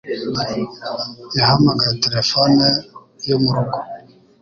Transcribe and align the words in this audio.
Yahamagaye 1.37 1.93
terefone 2.05 2.65
yo 3.29 3.37
mu 3.43 3.51
rugo 3.55 3.77